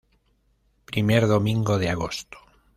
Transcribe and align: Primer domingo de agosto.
Primer 0.85 1.27
domingo 1.27 1.77
de 1.77 1.91
agosto. 1.91 2.39